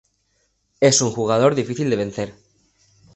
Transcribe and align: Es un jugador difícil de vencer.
Es 0.79 0.99
un 1.03 1.11
jugador 1.11 1.53
difícil 1.53 1.91
de 1.91 1.95
vencer. 2.03 2.33